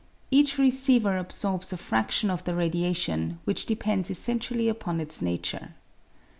[0.31, 5.75] Each receiver absorbs a fraction of the radiation, which depends essentially upon its nature.